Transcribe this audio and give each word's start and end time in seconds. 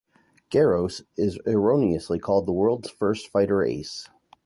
Garros 0.49 1.03
is 1.15 1.37
erroneously 1.45 2.17
called 2.17 2.47
the 2.47 2.51
world's 2.53 2.89
first 2.89 3.27
fighter 3.27 3.61
ace. 3.63 4.09